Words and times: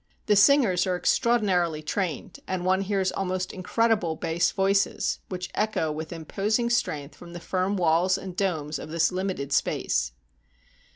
The 0.25 0.35
singers 0.35 0.87
are 0.87 0.95
extraordinarily 0.97 1.83
trained, 1.83 2.39
and 2.47 2.65
one 2.65 2.81
hears 2.81 3.11
almost 3.11 3.53
incredible 3.53 4.15
bass 4.15 4.49
voices, 4.51 5.19
which 5.29 5.51
echo 5.53 5.91
with 5.91 6.11
imposing 6.11 6.71
strength 6.71 7.13
from 7.13 7.33
the 7.33 7.39
firm 7.39 7.77
walls 7.77 8.17
and 8.17 8.35
domes 8.35 8.79
of 8.79 8.89
this 8.89 9.11
limited 9.11 9.53
space. 9.53 10.13